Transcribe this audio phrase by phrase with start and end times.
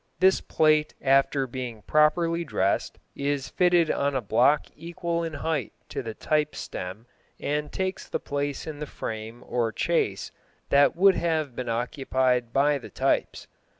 [0.19, 6.01] This plate after being properly dressed is fitted on a block equal in height to
[6.01, 7.05] the type stem,
[7.39, 10.31] and takes the place in the frame or chase
[10.69, 13.45] that would have been occupied by the types.